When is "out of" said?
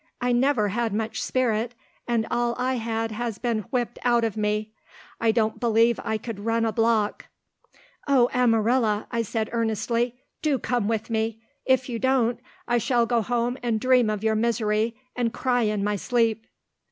4.01-4.35